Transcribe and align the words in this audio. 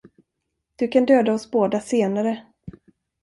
Du 0.75 0.87
kan 0.87 1.05
döda 1.05 1.33
oss 1.33 1.51
båda 1.51 1.79
senare. 1.81 2.45